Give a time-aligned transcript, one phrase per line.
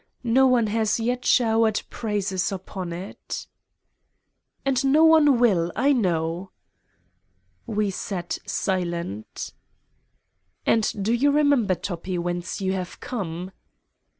[0.23, 3.45] No one has yet showered praises upon it."
[4.65, 6.49] "And no one will, I know!"
[7.67, 9.53] We sat silent.
[10.65, 13.51] "And do you remember, Toppi, whence you have come?"